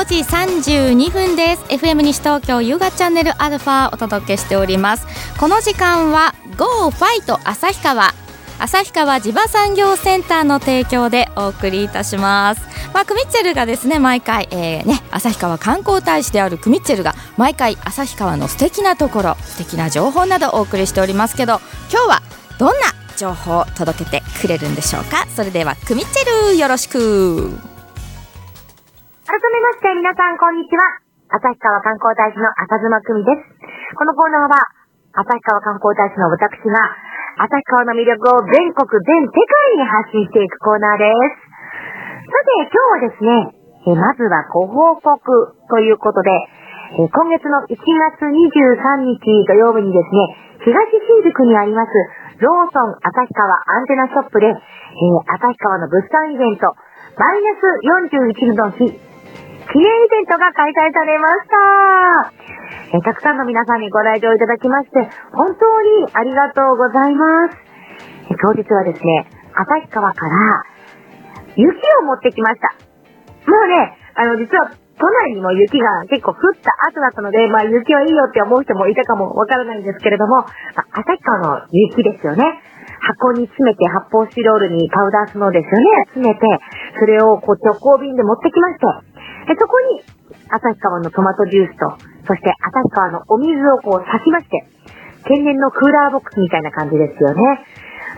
[0.00, 1.62] 5時32分です。
[1.64, 5.06] FM 西東京夕方チャンネルアルファお届けしております。
[5.38, 8.14] この時間は GO ファイト旭川。
[8.60, 12.62] 旭川地場産業センターの提供でお送りいたします。
[12.94, 21.60] まあ、クミッチェルがですね毎回、えー、ね、旭川観光大使であるクミッチェルが毎回旭川の素敵なところ素敵な情報などお送りしておりますけど
[21.92, 22.22] 今日は
[22.58, 22.86] どんな
[23.18, 25.26] 情報を届けてくれるんでしょうか？
[25.36, 27.79] それではクミッチェルよろしく。
[29.30, 30.82] 改めまして皆さんこんにちは。
[31.30, 33.94] 旭川観光大使の赤妻久美です。
[33.94, 34.58] このコーナーは
[35.22, 36.74] 旭川観光大使の私が
[37.46, 41.46] 旭川の魅力を全国全世界に発信していくコーナーです。
[42.26, 43.30] さて、今日はですね、
[43.86, 45.22] えまずはご報告
[45.70, 46.34] ということで、
[46.98, 51.94] え今月の1月23日土曜日にですね、東新宿にあります、
[52.42, 56.74] ローソン旭川アンテナショップで、え、旭川の物産イベント、
[57.14, 59.09] マイナス41度の日、
[59.72, 62.96] 記念イベントが開催されました。
[62.96, 64.98] えー、たくさんの皆さんにご来場いただきまして、
[65.30, 65.62] 本当
[66.02, 67.56] にありがとうございます。
[68.30, 70.64] えー、当日はですね、旭川から
[71.54, 71.70] 雪
[72.02, 72.74] を持ってきました。
[73.46, 80.42] もうね、あの、実は都内にも雪が結構降った後だったので、まあ雪はいいよって思う人もいたかもわからないんですけれども、
[80.74, 82.42] まあ、旭川の雪ですよね。
[83.00, 85.86] 箱に詰めて発泡スチロールにパウダースノーですよね。
[86.12, 86.40] 詰めて、
[86.98, 89.09] それをこう直行便で持ってきまして、
[89.50, 89.98] でそこに
[90.46, 94.62] 旭川のトマトジュースと、そして旭川のお水をこう刺しまして、
[95.26, 97.42] 天然のクーラーボックスみたいな感じですよね。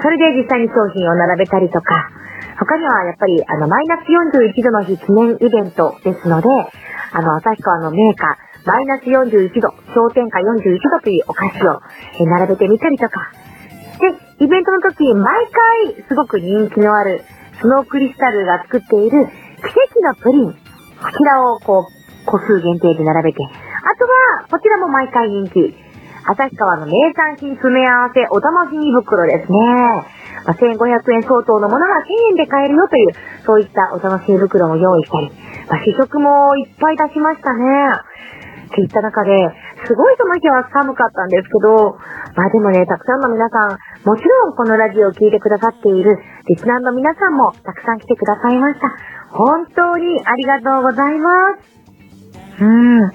[0.00, 2.08] それで実際に商品を並べたりとか、
[2.56, 6.48] 他にはやっぱり、あの、マイナス41度の日記念イベントですので、
[7.12, 11.80] あの、旭川のメーカー、マイナス41度、氷点下41度というお菓子を
[12.24, 13.32] 並べてみたりとか。
[14.00, 15.46] で、イベントの時、毎
[15.94, 17.20] 回すごく人気のある、
[17.60, 20.67] スノークリスタルが作っている奇跡のプリン。
[21.02, 23.42] こちらをこう、個数限定で並べて。
[23.42, 25.74] あとは、こちらも毎回人気。
[26.28, 29.58] 旭川の名産品詰め合わせお楽しみ袋ですね。
[30.44, 33.12] まあ、1500円相当のものが1000円で買えるよという、
[33.46, 35.30] そういったお楽しみ袋も用意したり、
[35.70, 37.64] まあ、試食もいっぱい出しましたね。
[38.68, 39.32] っていった中で、
[39.86, 41.96] すごいその日は寒かったんですけど、
[42.38, 43.70] まあでもね、たくさんの皆さん、
[44.06, 48.94] もちろんこのラジオを聴いてくださっているリスナーの皆さんもたくさん来てくださいました。
[49.30, 52.62] 本当にありがとうございます。
[52.62, 53.02] うん。
[53.02, 53.10] あ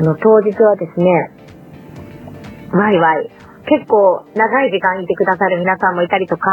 [0.00, 1.30] の、当日はですね、
[2.72, 3.30] ワイワイ、
[3.66, 6.50] 結構長い時間いてくださる皆さんもいたりとか、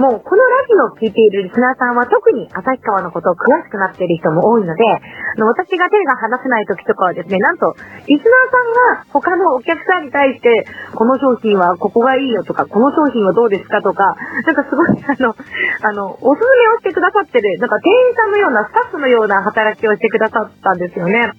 [0.00, 5.00] もうこのラジオを聴いているリスナーさんは特に旭川のことを詳しくなっている人も多いので、あ
[5.36, 7.76] の私が手が離せない時とかはですね、なんと、
[8.08, 15.36] リスナーさんが他のお客さんに対して、この商品はここがいいよとか、この商品はどうですかとか、なんかすごい、 あの、
[15.82, 21.30] あの、おすすめをしてくださってる、なんか店員さんのような、スタッフのような働きをしてくださったんですよね。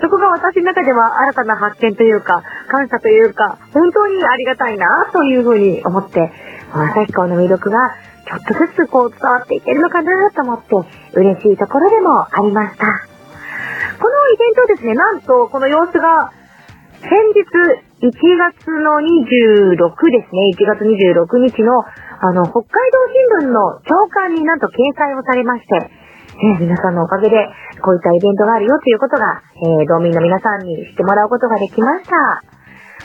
[0.00, 6.30] そこが私の中では新たな発見というか、感謝というか、本当にありがたいな、というふうに思って、
[6.72, 7.96] 旭川の魅力が
[8.28, 10.76] ちょっとずつこう伝わっていけるのかなと思って
[11.14, 12.84] 嬉しいところでもありました。
[13.98, 16.30] このイベントですね、なんとこの様子が
[17.00, 17.40] 先日
[18.04, 19.80] 1月の26
[20.10, 21.72] ですね、1月26日の
[22.20, 22.98] あの北海道
[23.40, 25.90] 新聞の朝刊になんと掲載をされまして、
[26.38, 27.36] え皆さんのおかげで
[27.82, 32.57] こういったイベントがあるよということが、えー、道民の皆さんに知ってもらうことができました。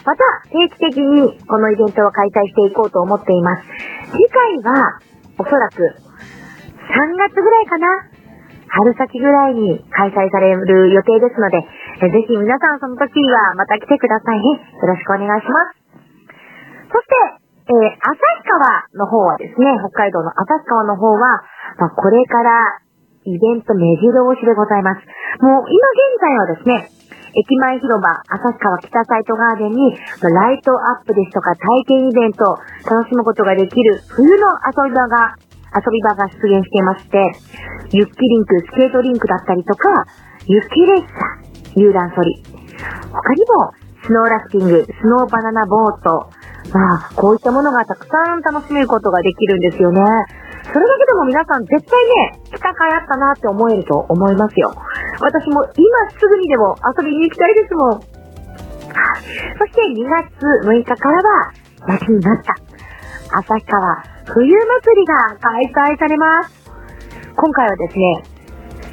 [0.05, 3.63] また定期的にこのイベントを開催していこうと思っています。
[4.11, 4.99] 次回は
[5.37, 7.87] おそらく3月ぐらいかな
[8.73, 11.61] 春先ぐらいに開催される予定ですので、
[12.01, 14.65] ぜひ皆さんその時はまた来てくださいね。
[14.81, 15.83] よろしくお願いします。
[16.89, 18.17] そして、えー、旭
[18.49, 21.45] 川の方はですね、北海道の旭川の方は、
[21.77, 22.81] まあ、これから
[23.25, 25.05] イベント目白押しでございます。
[25.41, 26.89] もう今現在はですね、
[27.35, 35.33] 駅前広場、旭川北サイトガーデンに、ライトアップですとか体験イベントを楽しむことができる冬の遊び場が、
[35.73, 37.17] 遊び場が出現していまして、
[37.91, 40.05] ユッキリンク、スケートリンクだったりとか、
[40.45, 41.01] 雪列
[41.73, 42.43] 車、遊覧ソリ。
[43.11, 43.73] 他にも、
[44.05, 46.29] スノーラフティング、スノーバナナボート、
[46.71, 50.01] まあ、こういったものがたくさん楽しめることができるんですよね。
[50.71, 54.73] それだけでも皆さん絶対ね、来たかいあったなって思えると思いますよ。
[55.23, 58.01] 私も今すぐにでも遊びに行きたいですもん。
[58.01, 60.27] そして2月
[60.67, 61.51] 6日からは
[61.87, 62.53] 夏になった。
[63.39, 66.69] 旭川冬祭りが開催されます。
[67.35, 68.23] 今回はですね、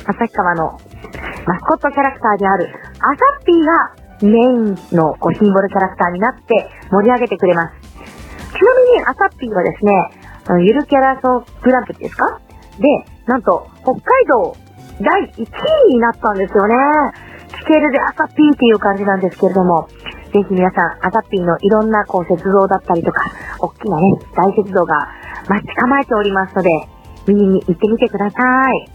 [0.06, 0.78] 旭川の
[1.46, 2.68] マスコットキャラクターである
[3.00, 7.74] アサッピーがメインのこうシンボルキャラクターになって盛り上げてくれます。
[7.90, 10.10] ちなみにアサッピーはですね、
[10.64, 12.40] ゆるキャラソグランプリですか？
[12.78, 14.56] で、なんと北海道
[15.00, 15.46] 第1
[15.88, 16.74] 位になったんですよね。
[17.48, 19.88] 聞けるで朝ピーっていう感じなんですけれども、
[20.32, 23.24] ぜひ皆さん、朝ピーのいろんなこう雪像だったりとか、
[23.58, 25.08] 大きなね、大雪像が
[25.48, 26.70] 待ち構えておりますので、
[27.26, 28.38] 見に行ってみてくださ
[28.72, 28.88] い。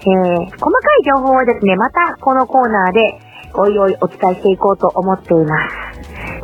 [0.00, 0.68] えー、細か
[1.00, 3.18] い情報はですね、またこのコーナーで
[3.54, 5.85] おいおいお伝えしていこうと思っています。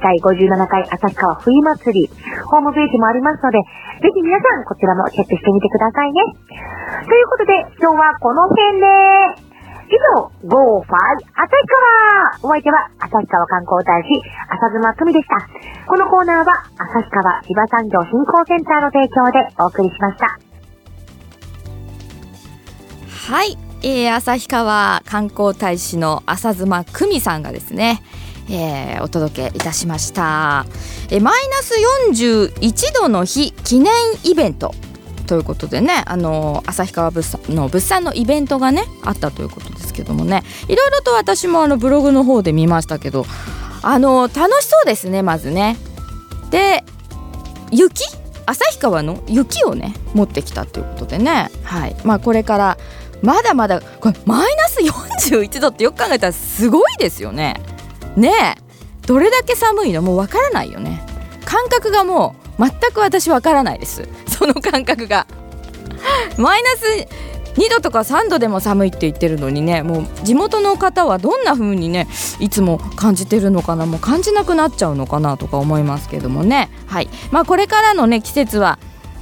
[0.03, 2.11] 第57回旭川冬祭り、
[2.51, 3.59] ホームページもありますので、
[4.03, 6.21] ぜひ皆さんこちらもチェックしてみてくださいね。
[7.07, 9.53] ということで、今日はこの辺で、
[9.93, 11.55] 以上、ゴーファイ旭
[12.43, 14.19] 川お相手は、旭川観光大使、
[14.51, 15.37] 浅妻久美でした。
[15.87, 20.39] このコーナーは、旭川地場産業振興センターの提供でお送りしました。
[23.31, 28.03] はい、えー、旭川観光大使の浅妻久美さんがですね、
[28.51, 30.67] えー、お届けいたしました、
[31.11, 31.75] え、マイナス
[32.11, 33.93] 41度の日記念
[34.25, 34.75] イベント
[35.27, 40.43] ということでねあの旭川物産の物産のイベントがねあったということですけどもね。
[40.69, 43.25] いろいろと私もあのブログの方で見ましたけど
[43.83, 45.77] あの楽しそうですねまずね。
[46.51, 46.85] で
[47.71, 48.05] 雪？
[48.45, 51.51] 旭川の雪をね持ってきたということでね。
[51.63, 51.97] はい。
[52.05, 52.79] まあこれから
[53.23, 57.61] まだまだこれマイナス41度ってよく考えたらすごいですよね。
[58.17, 58.73] ねえ。
[59.07, 61.03] どれだけ寒いのもうわからないよね。
[61.45, 64.09] 感覚がもう全く私わからないです。
[64.27, 65.27] その感覚が。
[66.37, 67.09] マイナス
[67.59, 72.09] 2度とか3度でも寒いって言ってるのにねもう地元の方はどんな風にね
[72.41, 76.71] いつも感じてるのかなもう感じなくなっちゃうのかなとか思いますけどもね。
[76.87, 77.09] はい。
[77.31, 78.79] まあこれからのね季節は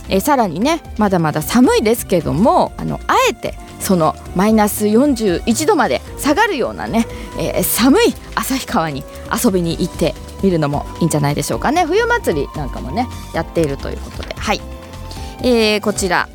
[0.09, 7.07] えさらにねまだまだ寒いですけどもあのあえてそのマイナス41度まで下がるようなね、
[7.39, 9.03] えー、寒い旭川に
[9.45, 11.85] 遊びに行ってみるのもいいんじゃないでしょうかね。
[11.85, 14.35] 冬祭りなんかもねやっているということで。
[14.35, 14.61] はい、
[15.43, 16.29] えー、こちら。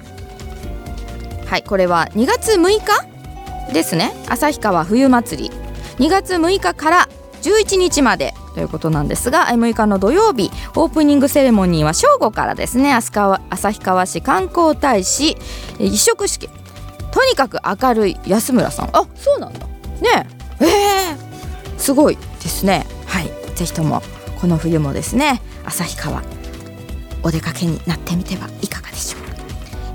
[1.48, 4.14] はいこれは2月6日ですね。
[4.28, 5.52] 旭川冬祭り。
[6.00, 7.10] 2月6日から
[7.42, 12.94] 11日までということなんですが6日の土曜日オープニングセレモニーは正午からですね。
[12.94, 15.38] 旭川市観光大使
[15.80, 16.50] 移植式
[17.16, 18.90] とにかく明るい安村さん。
[18.92, 19.66] あそうなんだ。
[20.02, 20.28] ね。
[20.60, 22.86] ええー、すごいですね。
[23.08, 23.30] はい。
[23.56, 24.04] ぜひとも
[24.42, 26.22] この冬もですね旭川
[27.24, 29.22] お出かけになってみてはいかがでしょう。
[29.22, 29.28] か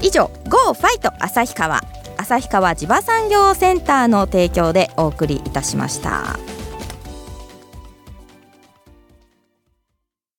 [0.01, 1.83] 以上 GO ファイト旭川。
[2.17, 6.39] 旭川地場産業センターの提供でお送りいたしました。